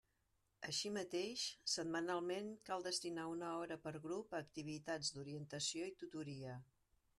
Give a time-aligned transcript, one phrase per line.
[0.67, 1.43] Així mateix,
[1.73, 6.59] setmanalment cal destinar una hora per grup a activitats d'orientació i tutoria.